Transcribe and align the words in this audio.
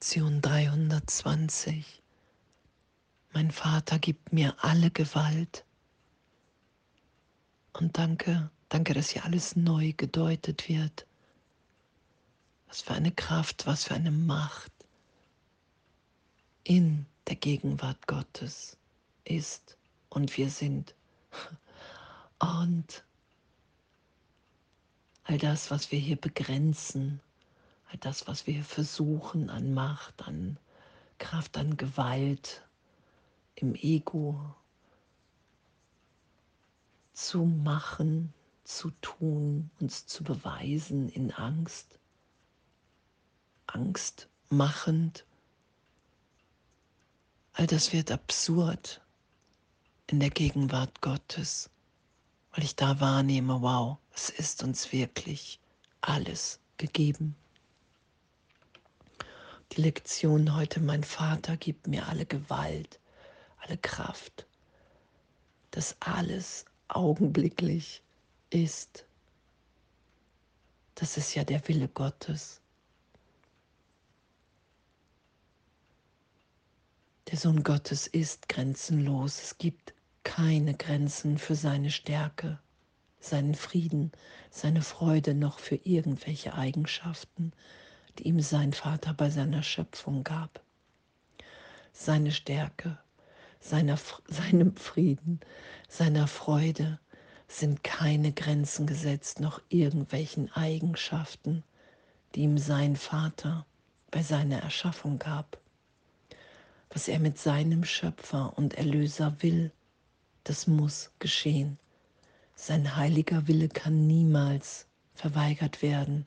Lektion 0.00 0.40
320. 0.40 2.04
Mein 3.32 3.50
Vater 3.50 3.98
gibt 3.98 4.32
mir 4.32 4.54
alle 4.62 4.92
Gewalt. 4.92 5.64
Und 7.72 7.98
danke, 7.98 8.48
danke, 8.68 8.94
dass 8.94 9.10
hier 9.10 9.24
alles 9.24 9.56
neu 9.56 9.92
gedeutet 9.96 10.68
wird. 10.68 11.04
Was 12.68 12.82
für 12.82 12.94
eine 12.94 13.10
Kraft, 13.10 13.66
was 13.66 13.82
für 13.82 13.94
eine 13.94 14.12
Macht 14.12 14.70
in 16.62 17.04
der 17.26 17.34
Gegenwart 17.34 18.06
Gottes 18.06 18.76
ist 19.24 19.76
und 20.10 20.36
wir 20.36 20.48
sind. 20.48 20.94
Und 22.38 23.04
all 25.24 25.38
das, 25.38 25.72
was 25.72 25.90
wir 25.90 25.98
hier 25.98 26.14
begrenzen, 26.14 27.20
all 27.90 27.98
das, 27.98 28.26
was 28.26 28.46
wir 28.46 28.62
versuchen 28.62 29.50
an 29.50 29.72
Macht, 29.72 30.22
an 30.26 30.58
Kraft, 31.18 31.56
an 31.56 31.76
Gewalt 31.76 32.62
im 33.54 33.74
Ego 33.74 34.54
zu 37.12 37.44
machen, 37.44 38.32
zu 38.64 38.90
tun, 39.00 39.70
uns 39.80 40.06
zu 40.06 40.22
beweisen 40.22 41.08
in 41.08 41.32
Angst, 41.32 41.98
Angst 43.66 44.28
machend. 44.50 45.24
All 47.54 47.66
das 47.66 47.92
wird 47.92 48.10
absurd 48.12 49.00
in 50.06 50.20
der 50.20 50.30
Gegenwart 50.30 51.00
Gottes, 51.00 51.70
weil 52.52 52.64
ich 52.64 52.76
da 52.76 53.00
wahrnehme, 53.00 53.62
wow, 53.62 53.98
es 54.14 54.30
ist 54.30 54.62
uns 54.62 54.92
wirklich 54.92 55.58
alles 56.02 56.60
gegeben. 56.76 57.34
Die 59.72 59.82
Lektion 59.82 60.54
heute, 60.56 60.80
mein 60.80 61.04
Vater 61.04 61.56
gibt 61.56 61.86
mir 61.88 62.08
alle 62.08 62.24
Gewalt, 62.26 62.98
alle 63.58 63.76
Kraft, 63.76 64.46
dass 65.70 65.96
alles 66.00 66.64
augenblicklich 66.88 68.02
ist. 68.50 69.04
Das 70.94 71.16
ist 71.16 71.34
ja 71.34 71.44
der 71.44 71.66
Wille 71.68 71.88
Gottes. 71.88 72.60
Der 77.30 77.36
Sohn 77.36 77.62
Gottes 77.62 78.06
ist 78.06 78.48
grenzenlos. 78.48 79.42
Es 79.42 79.58
gibt 79.58 79.92
keine 80.24 80.74
Grenzen 80.74 81.36
für 81.36 81.54
seine 81.54 81.90
Stärke, 81.90 82.58
seinen 83.20 83.54
Frieden, 83.54 84.12
seine 84.50 84.80
Freude 84.80 85.34
noch 85.34 85.58
für 85.58 85.76
irgendwelche 85.84 86.54
Eigenschaften, 86.54 87.52
die 88.18 88.28
ihm 88.28 88.40
sein 88.40 88.72
Vater 88.72 89.14
bei 89.14 89.30
seiner 89.30 89.62
Schöpfung 89.62 90.24
gab. 90.24 90.60
Seine 91.92 92.32
Stärke, 92.32 92.98
seiner, 93.60 93.98
seinem 94.26 94.74
Frieden, 94.76 95.40
seiner 95.88 96.26
Freude 96.26 96.98
sind 97.46 97.82
keine 97.82 98.32
Grenzen 98.32 98.86
gesetzt, 98.86 99.40
noch 99.40 99.62
irgendwelchen 99.68 100.52
Eigenschaften, 100.52 101.62
die 102.34 102.42
ihm 102.42 102.58
sein 102.58 102.96
Vater 102.96 103.64
bei 104.10 104.22
seiner 104.22 104.62
Erschaffung 104.62 105.18
gab. 105.18 105.58
Was 106.90 107.08
er 107.08 107.18
mit 107.18 107.38
seinem 107.38 107.84
Schöpfer 107.84 108.56
und 108.56 108.74
Erlöser 108.74 109.36
will, 109.40 109.70
das 110.44 110.66
muss 110.66 111.10
geschehen. 111.18 111.78
Sein 112.54 112.96
heiliger 112.96 113.46
Wille 113.46 113.68
kann 113.68 114.06
niemals 114.06 114.86
verweigert 115.14 115.82
werden 115.82 116.26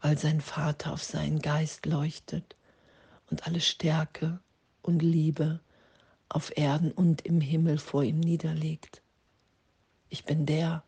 weil 0.00 0.18
sein 0.18 0.40
Vater 0.40 0.92
auf 0.92 1.02
seinen 1.02 1.40
Geist 1.40 1.86
leuchtet 1.86 2.56
und 3.30 3.46
alle 3.46 3.60
Stärke 3.60 4.40
und 4.82 5.02
Liebe 5.02 5.60
auf 6.28 6.56
Erden 6.56 6.92
und 6.92 7.22
im 7.22 7.40
Himmel 7.40 7.78
vor 7.78 8.04
ihm 8.04 8.20
niederlegt. 8.20 9.02
Ich 10.08 10.24
bin 10.24 10.46
der, 10.46 10.82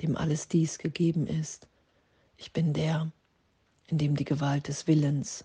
dem 0.00 0.16
alles 0.16 0.48
dies 0.48 0.78
gegeben 0.78 1.26
ist. 1.26 1.66
Ich 2.36 2.52
bin 2.52 2.72
der, 2.72 3.10
in 3.86 3.98
dem 3.98 4.16
die 4.16 4.24
Gewalt 4.24 4.68
des 4.68 4.86
Willens 4.86 5.44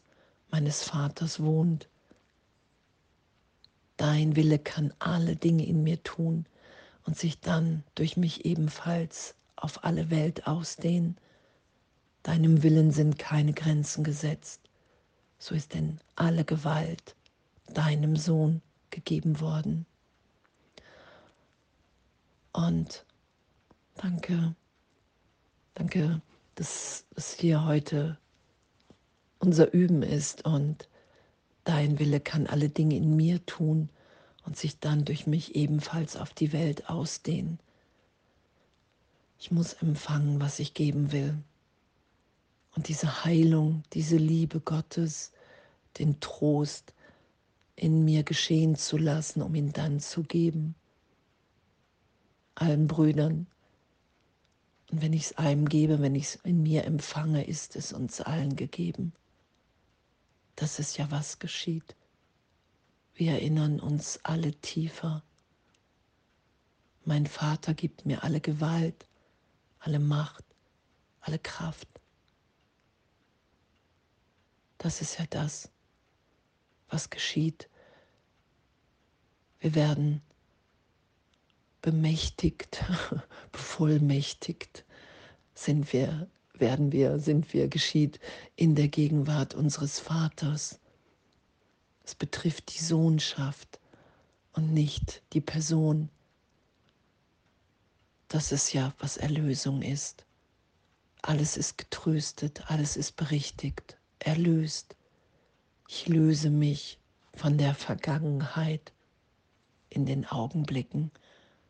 meines 0.52 0.84
Vaters 0.84 1.42
wohnt. 1.42 1.88
Dein 3.98 4.36
Wille 4.36 4.60
kann 4.60 4.94
alle 5.00 5.36
Dinge 5.36 5.66
in 5.66 5.84
mir 5.84 6.04
tun 6.04 6.46
und 7.06 7.18
sich 7.18 7.40
dann 7.40 7.84
durch 7.96 8.18
mich 8.18 8.46
ebenfalls 8.46 9.36
auf 9.56 9.84
alle 9.84 10.10
Welt 10.10 10.46
ausdehnen 10.46 11.18
Deinem 12.24 12.64
Willen 12.64 12.92
sind 12.92 13.20
keine 13.20 13.52
Grenzen 13.52 14.06
gesetzt. 14.06 14.62
So 15.40 15.56
ist 15.56 15.74
denn 15.74 16.00
alle 16.16 16.46
Gewalt 16.46 17.16
deinem 17.74 18.16
Sohn 18.16 18.62
gegeben 18.92 19.42
worden. 19.42 19.86
Und 22.54 23.06
danke, 23.96 24.56
danke, 25.74 26.22
dass 26.56 27.06
es 27.16 27.34
hier 27.34 27.66
heute 27.66 28.18
unser 29.40 29.74
Üben 29.74 30.02
ist 30.02 30.46
und 30.46 30.88
dein 31.66 32.00
Wille 32.00 32.22
kann 32.22 32.48
alle 32.48 32.70
Dinge 32.70 32.96
in 32.96 33.18
mir 33.18 33.46
tun 33.46 33.90
und 34.46 34.56
sich 34.56 34.80
dann 34.80 35.04
durch 35.04 35.28
mich 35.28 35.56
ebenfalls 35.56 36.16
auf 36.16 36.34
die 36.34 36.54
Welt 36.54 36.90
ausdehnen. 36.90 37.60
Ich 39.40 39.52
muss 39.52 39.74
empfangen, 39.74 40.40
was 40.40 40.60
ich 40.60 40.74
geben 40.74 41.12
will 41.12 41.44
und 42.76 42.88
diese 42.88 43.24
Heilung, 43.24 43.84
diese 43.94 44.18
Liebe 44.18 44.60
Gottes, 44.60 45.32
den 45.98 46.20
Trost 46.20 46.94
in 47.76 48.04
mir 48.06 48.24
geschehen 48.24 48.76
zu 48.76 48.98
lassen, 48.98 49.42
um 49.42 49.54
ihn 49.56 49.74
dann 49.74 50.00
zu 50.00 50.24
geben. 50.24 50.76
Allen 52.56 52.88
Brüdern. 52.88 53.48
Und 54.92 55.02
wenn 55.02 55.14
ich 55.14 55.26
es 55.26 55.38
einem 55.38 55.68
gebe, 55.68 56.02
wenn 56.02 56.16
ich 56.16 56.26
es 56.26 56.36
in 56.36 56.62
mir 56.64 56.86
empfange, 56.86 57.46
ist 57.46 57.76
es 57.76 57.94
uns 57.94 58.22
allen 58.22 58.56
gegeben. 58.56 59.14
Das 60.56 60.78
ist 60.80 60.98
ja, 60.98 61.10
was 61.10 61.40
geschieht. 61.40 61.96
Wir 63.16 63.34
erinnern 63.34 63.80
uns 63.80 64.20
alle 64.24 64.54
tiefer. 64.54 65.24
Mein 67.06 67.26
Vater 67.26 67.74
gibt 67.74 68.06
mir 68.06 68.24
alle 68.24 68.40
Gewalt, 68.40 69.08
alle 69.80 70.00
Macht, 70.00 70.46
alle 71.22 71.40
Kraft. 71.40 71.88
Das 74.84 75.00
ist 75.00 75.18
ja 75.18 75.26
das, 75.30 75.70
was 76.90 77.10
geschieht. 77.10 77.70
Wir 79.62 79.76
werden 79.76 80.22
bemächtigt, 81.82 82.84
bevollmächtigt 83.54 84.84
sind 85.56 85.94
wir, 85.94 86.28
werden 86.54 86.92
wir, 86.92 87.18
sind 87.18 87.54
wir, 87.54 87.70
geschieht 87.70 88.20
in 88.58 88.76
der 88.76 88.90
Gegenwart 88.90 89.54
unseres 89.54 90.02
Vaters. 90.02 90.82
Es 92.04 92.14
betrifft 92.14 92.78
die 92.78 92.84
Sohnschaft 92.84 93.80
und 94.52 94.74
nicht 94.74 95.24
die 95.32 95.40
Person. 95.40 96.10
Das 98.28 98.52
ist 98.52 98.74
ja, 98.74 98.94
was 99.00 99.16
Erlösung 99.16 99.82
ist. 99.82 100.26
Alles 101.22 101.56
ist 101.56 101.78
getröstet, 101.78 102.70
alles 102.70 102.98
ist 102.98 103.16
berichtigt 103.16 103.98
erlöst. 104.26 104.96
Ich 105.88 106.08
löse 106.08 106.50
mich 106.50 106.98
von 107.34 107.58
der 107.58 107.76
Vergangenheit 107.76 108.94
in 109.90 110.06
den 110.06 110.26
Augenblicken, 110.26 111.12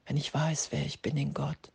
wenn 0.05 0.17
ich 0.17 0.33
weiß, 0.33 0.71
wer 0.71 0.85
ich 0.85 1.01
bin 1.01 1.17
in 1.17 1.33
Gott. 1.33 1.71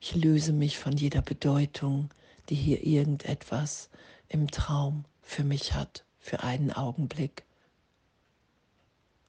Ich 0.00 0.14
löse 0.14 0.52
mich 0.52 0.78
von 0.78 0.96
jeder 0.96 1.22
Bedeutung, 1.22 2.10
die 2.48 2.54
hier 2.54 2.84
irgendetwas 2.84 3.90
im 4.28 4.48
Traum 4.48 5.04
für 5.22 5.44
mich 5.44 5.74
hat, 5.74 6.04
für 6.18 6.42
einen 6.42 6.72
Augenblick. 6.72 7.44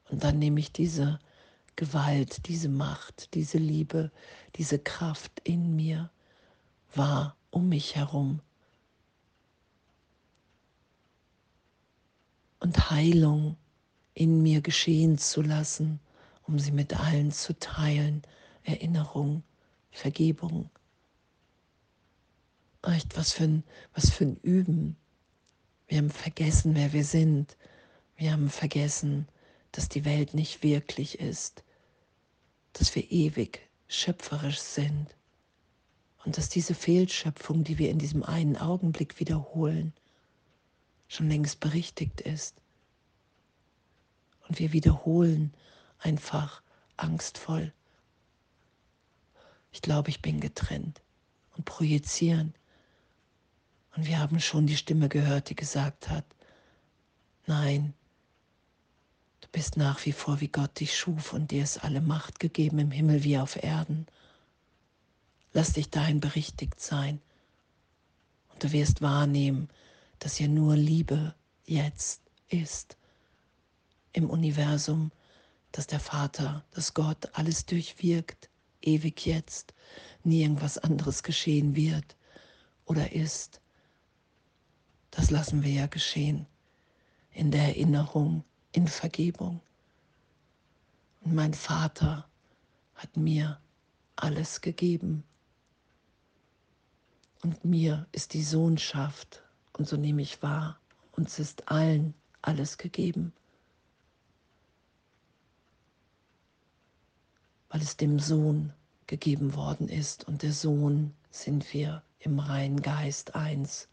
Und 0.10 0.24
dann 0.24 0.40
nehme 0.40 0.60
ich 0.60 0.72
diese 0.72 1.20
Gewalt, 1.76 2.48
diese 2.48 2.70
Macht, 2.70 3.34
diese 3.34 3.58
Liebe, 3.58 4.12
diese 4.56 4.80
Kraft 4.80 5.40
in 5.44 5.76
mir 5.76 6.10
wahr 6.94 7.36
um 7.52 7.70
mich 7.70 7.96
herum 7.96 8.42
und 12.60 12.90
Heilung 12.92 13.58
in 14.14 14.42
mir 14.42 14.62
geschehen 14.62 15.18
zu 15.18 15.42
lassen, 15.42 16.00
um 16.44 16.60
sie 16.60 16.72
mit 16.72 17.00
allen 17.00 17.32
zu 17.32 17.58
teilen. 17.58 18.22
Erinnerung, 18.64 19.44
Vergebung. 19.92 20.70
Echt, 22.84 23.18
was 23.18 23.32
für 23.32 23.46
ein, 23.46 23.64
was 23.94 24.10
für 24.10 24.26
ein 24.26 24.38
Üben. 24.38 24.96
Wir 25.88 25.98
haben 25.98 26.12
vergessen, 26.12 26.76
wer 26.76 26.94
wir 26.94 27.04
sind. 27.04 27.58
Wir 28.16 28.32
haben 28.32 28.50
vergessen, 28.50 29.28
dass 29.72 29.90
die 29.90 30.06
Welt 30.06 30.34
nicht 30.34 30.64
wirklich 30.64 31.20
ist, 31.20 31.64
dass 32.74 32.94
wir 32.96 33.12
ewig 33.12 33.62
schöpferisch 33.88 34.60
sind. 34.60 35.08
Und 36.26 36.38
dass 36.38 36.50
diese 36.50 36.76
Fehlschöpfung, 36.76 37.64
die 37.64 37.78
wir 37.78 37.90
in 37.90 37.98
diesem 37.98 38.24
einen 38.24 38.58
Augenblick 38.58 39.20
wiederholen, 39.20 39.94
schon 41.10 41.28
längst 41.28 41.60
berichtigt 41.60 42.22
ist. 42.22 42.56
Und 44.48 44.60
wir 44.60 44.72
wiederholen 44.72 45.54
einfach 45.98 46.62
angstvoll. 46.96 47.74
Ich 49.72 49.82
glaube, 49.82 50.10
ich 50.10 50.22
bin 50.22 50.40
getrennt 50.40 51.02
und 51.58 51.66
projizieren. 51.66 52.54
Und 53.96 54.06
wir 54.06 54.20
haben 54.20 54.40
schon 54.40 54.66
die 54.66 54.78
Stimme 54.78 55.10
gehört, 55.10 55.50
die 55.50 55.56
gesagt 55.56 56.10
hat, 56.10 56.26
nein, 57.48 57.94
du 59.42 59.48
bist 59.52 59.78
nach 59.78 60.06
wie 60.06 60.14
vor, 60.14 60.40
wie 60.42 60.48
Gott 60.48 60.80
dich 60.80 60.98
schuf 60.98 61.34
und 61.34 61.52
dir 61.52 61.64
ist 61.64 61.84
alle 61.84 62.02
Macht 62.02 62.40
gegeben 62.40 62.80
im 62.80 62.92
Himmel 62.92 63.24
wie 63.24 63.38
auf 63.38 63.62
Erden. 63.62 64.06
Lass 65.54 65.74
dich 65.74 65.90
dahin 65.90 66.20
berichtigt 66.20 66.80
sein. 66.80 67.20
Und 68.50 68.64
du 68.64 68.72
wirst 68.72 69.02
wahrnehmen, 69.02 69.70
dass 70.20 70.36
hier 70.36 70.50
nur 70.50 70.76
Liebe 70.76 71.34
jetzt 71.66 72.22
ist 72.50 72.98
im 74.14 74.30
Universum, 74.30 75.12
dass 75.72 75.88
der 75.88 76.00
Vater, 76.00 76.64
dass 76.72 76.94
Gott 76.94 77.30
alles 77.34 77.66
durchwirkt, 77.66 78.50
ewig 78.82 79.26
jetzt, 79.26 79.74
nie 80.24 80.42
irgendwas 80.42 80.78
anderes 80.78 81.24
geschehen 81.24 81.76
wird 81.76 82.16
oder 82.86 83.12
ist. 83.12 83.62
Das 85.12 85.32
lassen 85.32 85.64
wir 85.64 85.72
ja 85.72 85.88
geschehen 85.88 86.48
in 87.34 87.52
der 87.52 87.64
Erinnerung, 87.64 88.44
in 88.72 88.88
Vergebung. 88.88 89.62
Und 91.22 91.36
mein 91.36 91.54
Vater 91.54 92.28
hat 92.96 93.16
mir 93.16 93.60
alles 94.16 94.62
gegeben. 94.62 95.24
Und 97.42 97.64
mir 97.64 98.08
ist 98.12 98.34
die 98.34 98.44
Sohnschaft, 98.44 99.44
und 99.80 99.88
so 99.88 99.96
nehme 99.96 100.22
ich 100.22 100.44
wahr, 100.44 100.78
uns 101.14 101.40
ist 101.40 101.70
allen 101.70 102.14
alles 102.42 102.78
gegeben. 102.78 103.32
Weil 107.70 107.82
es 107.82 107.96
dem 107.96 108.20
Sohn 108.20 108.74
gegeben 109.08 109.56
worden 109.56 109.88
ist 109.88 110.28
und 110.28 110.44
der 110.44 110.52
Sohn 110.52 111.14
sind 111.32 111.74
wir 111.74 112.04
im 112.20 112.40
reinen 112.40 112.82
Geist 112.82 113.36
eins. 113.36 113.88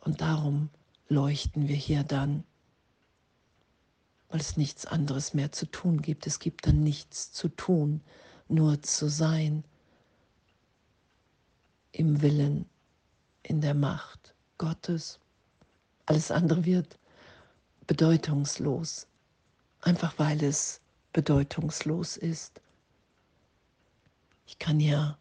Und 0.00 0.20
darum 0.20 0.68
leuchten 1.08 1.68
wir 1.68 1.76
hier 1.76 2.04
dann, 2.04 2.44
weil 4.28 4.40
es 4.40 4.58
nichts 4.58 4.84
anderes 4.84 5.32
mehr 5.32 5.52
zu 5.52 5.64
tun 5.64 6.02
gibt. 6.02 6.26
Es 6.26 6.38
gibt 6.38 6.66
dann 6.66 6.82
nichts 6.82 7.32
zu 7.32 7.48
tun, 7.48 8.02
nur 8.46 8.82
zu 8.82 9.08
sein 9.08 9.64
im 11.98 12.22
Willen, 12.22 12.64
in 13.42 13.60
der 13.60 13.74
Macht 13.74 14.32
Gottes. 14.56 15.18
Alles 16.06 16.30
andere 16.30 16.64
wird 16.64 16.96
bedeutungslos, 17.88 19.08
einfach 19.80 20.14
weil 20.16 20.44
es 20.44 20.80
bedeutungslos 21.12 22.16
ist. 22.16 22.60
Ich 24.46 24.60
kann 24.60 24.78
ja 24.78 25.18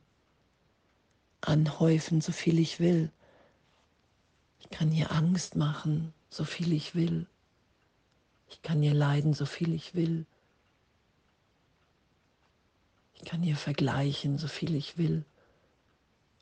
anhäufen, 1.42 2.22
so 2.22 2.32
viel 2.32 2.60
ich 2.60 2.80
will. 2.80 3.12
Ich 4.60 4.70
kann 4.70 4.92
hier 4.92 5.12
Angst 5.12 5.56
machen, 5.56 6.14
so 6.30 6.44
viel 6.44 6.74
ich 6.74 6.94
will. 6.94 7.26
Ich 8.50 8.62
kann 8.62 8.84
hier 8.84 8.94
leiden, 8.94 9.34
so 9.34 9.48
viel 9.48 9.74
ich 9.74 9.96
will. 9.96 10.28
Ich 13.16 13.26
kann 13.26 13.42
hier 13.42 13.58
vergleichen, 13.58 14.38
so 14.38 14.48
viel 14.48 14.76
ich 14.76 15.00
will 15.00 15.26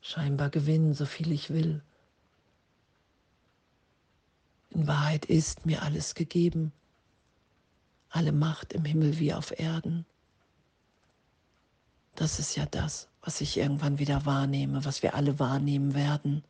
scheinbar 0.06 0.50
gewinnen, 0.50 0.94
so 0.94 1.04
viel 1.04 1.32
ich 1.32 1.50
will. 1.50 1.82
In 4.70 4.86
Wahrheit 4.86 5.24
ist 5.24 5.66
mir 5.66 5.82
alles 5.82 6.14
gegeben, 6.14 6.72
alle 8.10 8.30
Macht 8.30 8.72
im 8.72 8.84
Himmel 8.84 9.18
wie 9.18 9.34
auf 9.34 9.58
Erden. 9.58 10.06
Das 12.14 12.38
ist 12.38 12.56
ja 12.56 12.66
das, 12.66 13.08
was 13.20 13.40
ich 13.40 13.56
irgendwann 13.56 13.98
wieder 13.98 14.24
wahrnehme, 14.24 14.84
was 14.84 15.02
wir 15.02 15.14
alle 15.14 15.38
wahrnehmen 15.40 15.94
werden, 15.94 16.44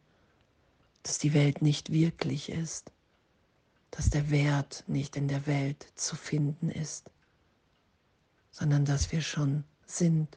dass 1.03 1.19
die 1.19 1.33
Welt 1.33 1.63
nicht 1.63 1.91
wirklich 1.91 2.51
ist, 2.51 2.93
dass 3.91 4.11
der 4.11 4.31
Wert 4.31 4.85
nicht 4.87 5.17
in 5.17 5.29
der 5.29 5.47
Welt 5.47 5.87
zu 5.95 6.15
finden 6.15 6.69
ist, 6.69 7.11
sondern 8.51 8.85
dass 8.85 9.13
wir 9.13 9.23
schon 9.23 9.65
sind, 9.87 10.37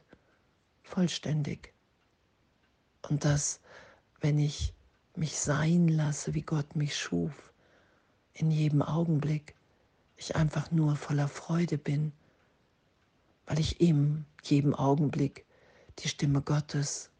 vollständig. 0.82 1.74
Und 3.08 3.24
dass, 3.24 3.60
wenn 4.20 4.38
ich 4.38 4.74
mich 5.16 5.38
sein 5.38 5.88
lasse, 5.88 6.34
wie 6.34 6.42
Gott 6.42 6.76
mich 6.76 6.96
schuf, 6.96 7.52
in 8.32 8.50
jedem 8.50 8.82
Augenblick, 8.82 9.54
ich 10.16 10.36
einfach 10.36 10.70
nur 10.70 10.96
voller 10.96 11.28
Freude 11.28 11.78
bin, 11.78 12.12
weil 13.46 13.58
ich 13.58 13.80
in 13.80 14.26
jedem 14.42 14.74
Augenblick 14.74 15.44
die 15.98 16.08
Stimme 16.08 16.42
Gottes 16.42 17.10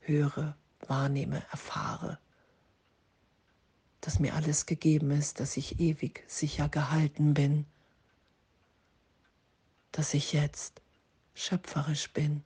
höre, 0.00 0.56
wahrnehme, 0.86 1.42
erfahre, 1.50 2.18
dass 4.00 4.18
mir 4.18 4.34
alles 4.34 4.66
gegeben 4.66 5.10
ist, 5.10 5.40
dass 5.40 5.56
ich 5.56 5.80
ewig 5.80 6.24
sicher 6.26 6.68
gehalten 6.68 7.34
bin, 7.34 7.66
dass 9.92 10.14
ich 10.14 10.32
jetzt 10.32 10.82
schöpferisch 11.34 12.12
bin 12.12 12.42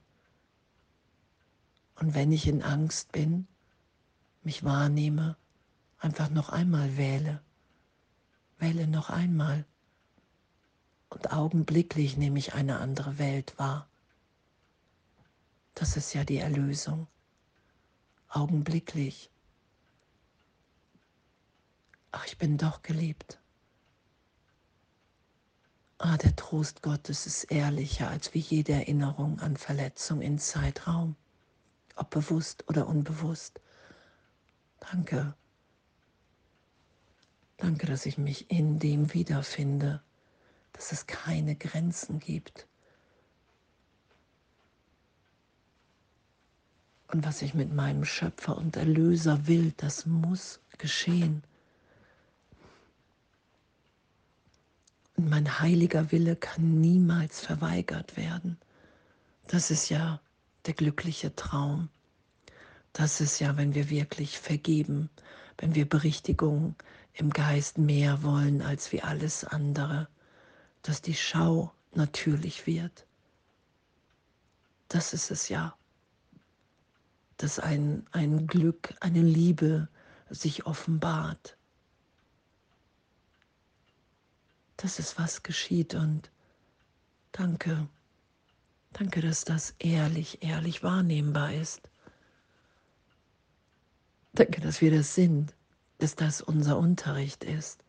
und 2.03 2.15
wenn 2.15 2.33
ich 2.33 2.49
in 2.49 2.65
Angst 2.65 3.13
bin, 3.13 3.47
mich 4.43 4.65
wahrnehme, 4.65 5.37
einfach 6.01 6.31
noch 6.31 6.49
einmal 6.49 6.97
wähle. 6.97 7.41
Wähle 8.59 8.89
noch 8.89 9.09
einmal. 9.09 9.65
Und 11.11 11.33
augenblicklich 11.33 12.17
nehme 12.17 12.41
ich 12.41 12.55
eine 12.55 12.81
andere 12.81 13.19
Welt 13.19 13.57
wahr. 13.57 13.89
Das 15.75 15.97
ist 15.97 16.13
ja 16.13 16.25
die 16.25 16.39
Erlösung. 16.39 17.07
Augenblicklich. 18.29 19.31
Ach, 22.11 22.27
ich 22.27 22.37
bin 22.37 22.59
doch 22.59 22.83
geliebt. 22.83 23.39
Ah, 25.99 26.17
der 26.17 26.35
Trost 26.35 26.83
Gottes 26.83 27.29
ist 27.29 27.45
ehrlicher 27.45 28.09
als 28.09 28.35
wie 28.35 28.41
jede 28.41 28.73
Erinnerung 28.73 29.39
an 29.39 29.57
Verletzung 29.57 30.21
in 30.21 30.41
Zeitraum 30.41 31.15
ob 31.97 32.11
bewusst 32.11 32.65
oder 32.69 32.87
unbewusst. 32.87 33.61
Danke. 34.81 35.35
Danke, 37.57 37.87
dass 37.87 38.07
ich 38.07 38.19
mich 38.19 38.51
in 38.51 38.79
dem 38.79 39.15
wiederfinde, 39.15 40.03
dass 40.73 40.93
es 40.93 41.07
keine 41.07 41.55
Grenzen 41.55 42.19
gibt. 42.19 42.67
Und 47.13 47.27
was 47.27 47.43
ich 47.43 47.53
mit 47.53 47.73
meinem 47.73 48.05
Schöpfer 48.05 48.57
und 48.57 48.77
Erlöser 48.77 49.47
will, 49.47 49.73
das 49.77 50.07
muss 50.07 50.61
geschehen. 50.79 51.45
Und 55.17 55.29
mein 55.29 55.61
heiliger 55.61 56.11
Wille 56.11 56.37
kann 56.37 56.81
niemals 56.81 57.41
verweigert 57.41 58.17
werden. 58.17 58.59
Das 59.47 59.71
ist 59.71 59.91
ja 59.91 60.21
der 60.67 60.75
glückliche 60.75 61.35
Traum. 61.35 61.89
Das 62.93 63.21
ist 63.21 63.39
ja, 63.41 63.57
wenn 63.57 63.75
wir 63.75 63.91
wirklich 63.91 64.39
vergeben, 64.39 65.11
wenn 65.59 65.75
wir 65.75 65.89
Berichtigung 65.89 66.75
im 67.15 67.31
Geist 67.31 67.79
mehr 67.79 68.23
wollen 68.23 68.63
als 68.63 68.93
wie 68.93 69.03
alles 69.03 69.45
andere, 69.45 70.09
dass 70.83 71.03
die 71.03 71.15
Schau 71.15 71.73
natürlich 71.95 72.67
wird. 72.67 73.07
Das 74.89 75.13
ist 75.13 75.31
es 75.31 75.49
ja, 75.49 75.75
dass 77.39 77.59
ein, 77.59 78.07
ein 78.13 78.47
Glück, 78.47 78.95
eine 79.01 79.23
Liebe 79.23 79.89
sich 80.29 80.67
offenbart. 80.67 81.57
Das 84.77 84.99
ist, 84.99 85.19
was 85.19 85.43
geschieht 85.43 85.95
und 85.95 86.31
danke. 87.33 87.89
Danke, 88.93 89.23
dass 89.23 89.45
das 89.45 89.75
ehrlich, 89.79 90.43
ehrlich 90.43 90.83
wahrnehmbar 90.83 91.55
ist. 91.55 91.89
Danke, 94.35 94.61
dass 94.61 94.81
wir 94.81 94.91
das 94.91 95.15
sind, 95.15 95.55
dass 95.99 96.15
das 96.15 96.41
unser 96.41 96.79
Unterricht 96.79 97.45
ist. 97.45 97.85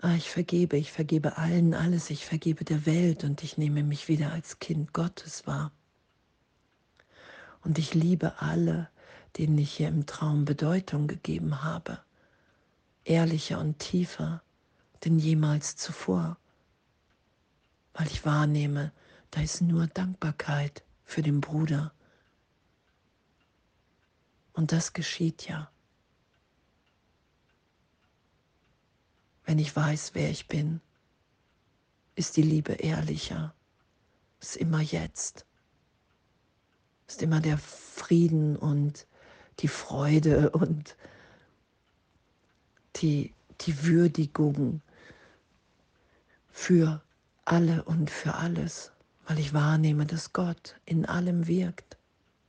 Ah, 0.00 0.14
ich 0.14 0.30
vergebe, 0.30 0.76
ich 0.76 0.90
vergebe 0.90 1.38
allen 1.38 1.74
alles, 1.74 2.10
ich 2.10 2.26
vergebe 2.26 2.64
der 2.64 2.86
Welt 2.86 3.22
und 3.22 3.44
ich 3.44 3.56
nehme 3.56 3.84
mich 3.84 4.08
wieder 4.08 4.32
als 4.32 4.58
Kind 4.58 4.92
Gottes 4.92 5.46
wahr. 5.46 5.70
Und 7.62 7.78
ich 7.78 7.94
liebe 7.94 8.40
alle, 8.40 8.90
denen 9.38 9.56
ich 9.58 9.72
hier 9.74 9.88
im 9.88 10.06
Traum 10.06 10.44
Bedeutung 10.44 11.06
gegeben 11.06 11.62
habe, 11.62 12.00
ehrlicher 13.04 13.60
und 13.60 13.78
tiefer 13.78 14.42
denn 15.04 15.18
jemals 15.18 15.76
zuvor, 15.76 16.36
weil 17.94 18.06
ich 18.08 18.24
wahrnehme, 18.24 18.92
da 19.32 19.40
ist 19.40 19.62
nur 19.62 19.86
Dankbarkeit 19.86 20.84
für 21.04 21.22
den 21.22 21.40
Bruder. 21.40 21.92
Und 24.52 24.72
das 24.72 24.92
geschieht 24.92 25.48
ja. 25.48 25.70
Wenn 29.44 29.58
ich 29.58 29.74
weiß, 29.74 30.14
wer 30.14 30.30
ich 30.30 30.48
bin, 30.48 30.80
ist 32.14 32.36
die 32.36 32.42
Liebe 32.42 32.74
ehrlicher, 32.74 33.54
ist 34.38 34.56
immer 34.56 34.80
jetzt, 34.80 35.46
ist 37.08 37.22
immer 37.22 37.40
der 37.40 37.56
Frieden 37.56 38.56
und 38.56 39.06
die 39.60 39.68
Freude 39.68 40.50
und 40.50 40.94
die, 42.96 43.32
die 43.62 43.82
Würdigung 43.82 44.82
für 46.50 47.02
alle 47.46 47.82
und 47.84 48.10
für 48.10 48.34
alles, 48.34 48.92
weil 49.26 49.38
ich 49.38 49.54
wahrnehme, 49.54 50.06
dass 50.06 50.32
Gott 50.32 50.76
in 50.84 51.06
allem 51.06 51.46
wirkt, 51.46 51.96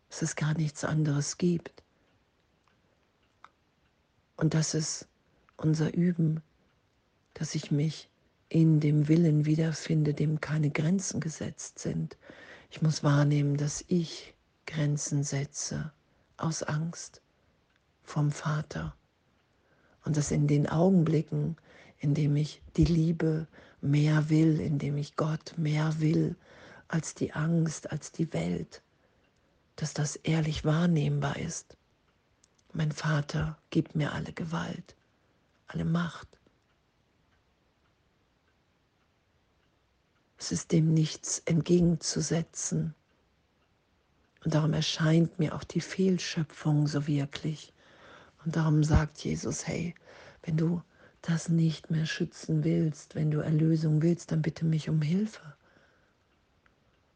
dass 0.10 0.22
es 0.22 0.36
gar 0.36 0.53
nichts 0.56 0.84
anderes 0.84 1.38
gibt. 1.38 1.84
Und 4.36 4.53
das 4.53 4.74
ist 4.74 5.08
unser 5.58 5.94
Üben, 5.94 6.42
dass 7.34 7.56
ich 7.56 7.72
mich 7.72 8.10
in 8.50 8.80
dem 8.80 9.08
Willen 9.08 9.46
wiederfinde, 9.46 10.13
dem 10.13 10.42
keine 10.42 10.70
Grenzen 10.70 11.20
gesetzt 11.20 11.80
sind. 11.80 12.18
Ich 12.70 12.82
muss 12.82 13.03
wahrnehmen, 13.03 13.58
dass 13.58 13.84
ich 13.88 14.34
Grenzen 14.65 15.24
setze 15.24 15.92
aus 16.38 16.63
Angst 16.63 17.22
vom 18.03 18.32
Vater. 18.32 18.96
Und 20.06 20.18
dass 20.18 20.32
in 20.32 20.48
den 20.48 20.68
Augenblicken, 20.68 21.56
in 22.00 22.13
dem 22.13 22.36
ich 22.36 22.62
die 22.75 22.86
Liebe 22.86 23.48
mehr 23.82 24.30
will, 24.30 24.60
in 24.60 24.80
dem 24.80 24.98
ich 24.98 25.15
Gott 25.15 25.53
mehr 25.58 26.00
will 26.00 26.36
als 26.93 27.15
die 27.15 27.33
Angst, 27.33 27.91
als 27.91 28.12
die 28.12 28.31
Welt, 28.33 28.83
dass 29.77 29.95
das 29.95 30.15
ehrlich 30.15 30.63
wahrnehmbar 30.63 31.38
ist. 31.38 31.75
Mein 32.71 32.91
Vater 32.91 33.57
gibt 33.71 33.95
mir 33.95 34.12
alle 34.13 34.31
Gewalt, 34.31 34.95
alle 35.65 35.85
Macht. 35.85 36.27
Es 40.38 40.51
ist 40.51 40.71
dem 40.71 40.93
nichts 40.93 41.39
entgegenzusetzen. 41.45 42.93
Und 44.45 44.53
darum 44.53 44.73
erscheint 44.73 45.39
mir 45.39 45.55
auch 45.55 45.63
die 45.63 45.81
Fehlschöpfung 45.81 46.85
so 46.85 47.07
wirklich. 47.07 47.73
Und 48.45 48.55
darum 48.55 48.83
sagt 48.83 49.17
Jesus, 49.23 49.65
hey, 49.65 49.95
wenn 50.43 50.57
du 50.57 50.83
das 51.23 51.50
nicht 51.50 51.89
mehr 51.89 52.05
schützen 52.05 52.63
willst, 52.63 53.15
wenn 53.15 53.31
du 53.31 53.39
Erlösung 53.39 54.03
willst, 54.03 54.31
dann 54.31 54.43
bitte 54.43 54.63
mich 54.63 54.89
um 54.89 55.01
Hilfe. 55.01 55.55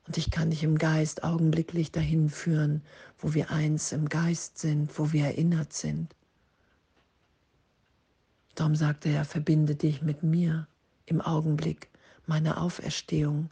Und 0.07 0.17
ich 0.17 0.31
kann 0.31 0.49
dich 0.49 0.63
im 0.63 0.77
Geist 0.77 1.23
augenblicklich 1.23 1.91
dahin 1.91 2.29
führen, 2.29 2.81
wo 3.19 3.33
wir 3.33 3.51
eins 3.51 3.91
im 3.91 4.07
Geist 4.07 4.57
sind, 4.57 4.97
wo 4.97 5.11
wir 5.11 5.25
erinnert 5.25 5.73
sind. 5.73 6.15
Darum 8.55 8.75
sagte 8.75 9.09
er, 9.09 9.25
verbinde 9.25 9.75
dich 9.75 10.01
mit 10.01 10.23
mir 10.23 10.67
im 11.05 11.21
Augenblick 11.21 11.89
meiner 12.25 12.61
Auferstehung. 12.61 13.49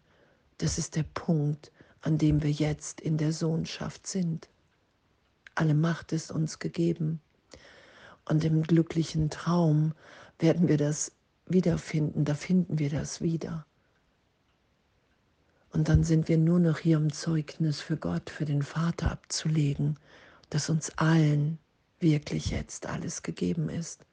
Das 0.58 0.78
ist 0.78 0.96
der 0.96 1.04
Punkt, 1.04 1.72
an 2.02 2.18
dem 2.18 2.42
wir 2.42 2.52
jetzt 2.52 3.02
in 3.02 3.18
der 3.18 3.34
Sohnschaft 3.34 4.08
sind. 4.08 4.48
Alle 5.56 5.74
Macht 5.74 6.14
ist 6.14 6.32
uns 6.32 6.60
gegeben. 6.60 7.20
Und 8.24 8.44
im 8.46 8.64
glücklichen 8.64 9.30
Traum 9.30 9.94
werden 10.40 10.68
wir 10.68 10.78
das 10.78 11.12
wiederfinden, 11.46 12.26
da 12.26 12.34
finden 12.34 12.80
wir 12.80 12.90
das 12.90 13.22
wieder. 13.22 13.66
Und 15.76 15.90
dann 15.90 16.06
sind 16.06 16.30
wir 16.30 16.38
nur 16.38 16.60
noch 16.60 16.78
hier, 16.78 16.98
um 16.98 17.12
Zeugnis 17.12 17.82
für 17.82 17.98
Gott, 17.98 18.30
für 18.30 18.46
den 18.46 18.64
Vater 18.64 19.12
abzulegen, 19.12 20.00
dass 20.50 20.70
uns 20.70 20.98
allen 20.98 21.60
wirklich 22.00 22.50
jetzt 22.50 22.86
alles 22.86 23.24
gegeben 23.24 23.68
ist. 23.68 24.06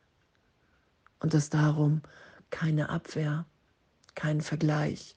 Und 1.21 1.35
dass 1.35 1.51
darum 1.51 2.03
keine 2.51 2.89
Abwehr, 2.89 3.47
kein 4.17 4.41
Vergleich, 4.41 5.15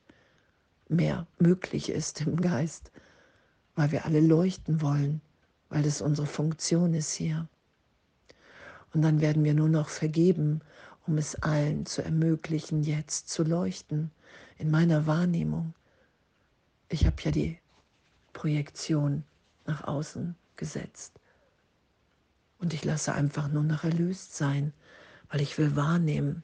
mehr 0.87 1.25
möglich 1.39 1.89
ist 1.89 2.21
im 2.21 2.39
Geist, 2.39 2.91
weil 3.73 3.91
wir 3.91 4.05
alle 4.05 4.21
leuchten 4.21 4.83
wollen, 4.83 5.21
weil 5.69 5.81
das 5.81 5.99
unsere 5.99 6.27
Funktion 6.27 6.93
ist 6.93 7.13
hier. 7.13 7.47
Und 8.93 9.01
dann 9.01 9.19
werden 9.19 9.43
wir 9.43 9.55
nur 9.55 9.69
noch 9.69 9.89
vergeben, 9.89 10.61
um 11.07 11.17
es 11.17 11.33
allen 11.41 11.87
zu 11.87 12.03
ermöglichen, 12.03 12.83
jetzt 12.83 13.29
zu 13.29 13.41
leuchten, 13.41 14.11
in 14.59 14.69
meiner 14.69 15.07
Wahrnehmung. 15.07 15.73
Ich 16.89 17.05
habe 17.05 17.21
ja 17.21 17.31
die 17.31 17.59
Projektion 18.33 19.23
nach 19.65 19.83
außen 19.83 20.35
gesetzt. 20.55 21.19
Und 22.59 22.73
ich 22.73 22.85
lasse 22.85 23.13
einfach 23.13 23.47
nur 23.47 23.63
noch 23.63 23.83
erlöst 23.83 24.35
sein, 24.35 24.73
weil 25.29 25.41
ich 25.41 25.57
will 25.57 25.75
wahrnehmen, 25.75 26.43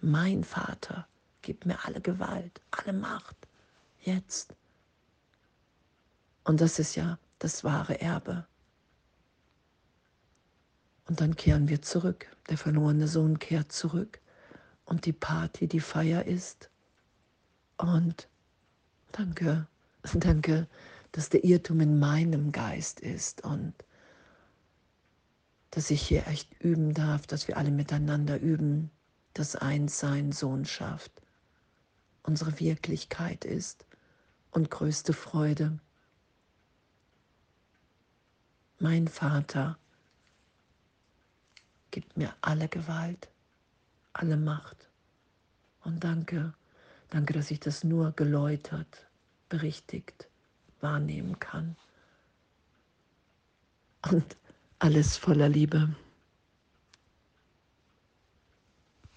mein 0.00 0.44
Vater 0.44 1.06
Gib 1.46 1.64
mir 1.64 1.84
alle 1.84 2.00
Gewalt, 2.00 2.60
alle 2.72 2.92
Macht, 2.92 3.36
jetzt. 4.00 4.56
Und 6.42 6.60
das 6.60 6.80
ist 6.80 6.96
ja 6.96 7.20
das 7.38 7.62
wahre 7.62 8.00
Erbe. 8.00 8.48
Und 11.06 11.20
dann 11.20 11.36
kehren 11.36 11.68
wir 11.68 11.82
zurück. 11.82 12.26
Der 12.50 12.58
verlorene 12.58 13.06
Sohn 13.06 13.38
kehrt 13.38 13.70
zurück. 13.70 14.20
Und 14.86 15.06
die 15.06 15.12
Party, 15.12 15.68
die 15.68 15.78
Feier 15.78 16.24
ist. 16.24 16.68
Und 17.76 18.26
danke, 19.16 19.66
danke, 20.14 20.68
dass 21.12 21.28
der 21.28 21.44
Irrtum 21.44 21.80
in 21.80 21.98
meinem 21.98 22.52
Geist 22.52 23.00
ist 23.00 23.44
und 23.44 23.74
dass 25.70 25.90
ich 25.90 26.02
hier 26.02 26.26
echt 26.26 26.54
üben 26.62 26.94
darf, 26.94 27.26
dass 27.26 27.48
wir 27.48 27.56
alle 27.56 27.70
miteinander 27.70 28.40
üben, 28.40 28.90
das 29.34 29.56
Einssein, 29.56 30.32
Sohnschaft 30.32 31.12
unsere 32.26 32.58
Wirklichkeit 32.58 33.44
ist 33.44 33.86
und 34.50 34.70
größte 34.70 35.12
Freude. 35.12 35.78
Mein 38.78 39.08
Vater 39.08 39.78
gibt 41.90 42.16
mir 42.16 42.34
alle 42.40 42.68
Gewalt, 42.68 43.28
alle 44.12 44.36
Macht. 44.36 44.90
Und 45.84 46.02
danke, 46.04 46.52
danke, 47.10 47.32
dass 47.32 47.50
ich 47.50 47.60
das 47.60 47.84
nur 47.84 48.12
geläutert, 48.12 49.05
berichtigt 49.48 50.28
wahrnehmen 50.80 51.38
kann. 51.38 51.76
Und 54.10 54.36
alles 54.78 55.16
voller 55.16 55.48
Liebe. 55.48 55.94